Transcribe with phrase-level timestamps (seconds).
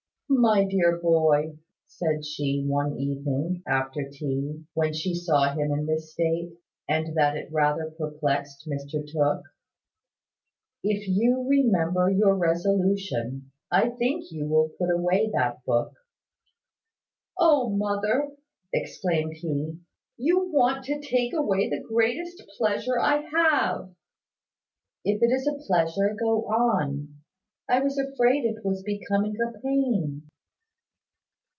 [0.33, 1.57] "My dear boy,"
[1.87, 6.53] said she one evening, after tea, when she saw him in this state,
[6.87, 9.43] and that it rather perplexed Mr Tooke,
[10.85, 15.93] "if you remember your resolution, I think you will put away that book."
[17.37, 18.31] "O, mother!"
[18.73, 19.79] exclaimed he,
[20.17, 23.93] "you want to take away the greatest pleasure I have!"
[25.05, 27.17] "If it is a pleasure, go on.
[27.69, 30.23] I was afraid it was becoming a pain."